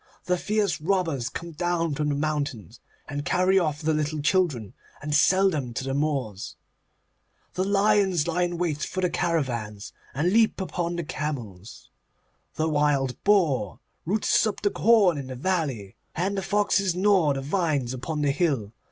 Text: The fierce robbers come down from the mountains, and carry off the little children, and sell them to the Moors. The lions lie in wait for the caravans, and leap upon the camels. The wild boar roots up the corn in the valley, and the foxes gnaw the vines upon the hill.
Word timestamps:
The 0.25 0.35
fierce 0.39 0.81
robbers 0.81 1.29
come 1.29 1.51
down 1.51 1.93
from 1.93 2.09
the 2.09 2.15
mountains, 2.15 2.79
and 3.07 3.23
carry 3.23 3.59
off 3.59 3.83
the 3.83 3.93
little 3.93 4.19
children, 4.19 4.73
and 4.99 5.13
sell 5.13 5.47
them 5.51 5.75
to 5.75 5.83
the 5.83 5.93
Moors. 5.93 6.55
The 7.53 7.63
lions 7.63 8.27
lie 8.27 8.41
in 8.41 8.57
wait 8.57 8.79
for 8.81 9.01
the 9.01 9.11
caravans, 9.11 9.93
and 10.15 10.33
leap 10.33 10.59
upon 10.59 10.95
the 10.95 11.03
camels. 11.03 11.91
The 12.55 12.67
wild 12.67 13.23
boar 13.23 13.79
roots 14.07 14.47
up 14.47 14.63
the 14.63 14.71
corn 14.71 15.19
in 15.19 15.27
the 15.27 15.35
valley, 15.35 15.95
and 16.15 16.35
the 16.35 16.41
foxes 16.41 16.95
gnaw 16.95 17.33
the 17.33 17.41
vines 17.41 17.93
upon 17.93 18.23
the 18.23 18.31
hill. 18.31 18.73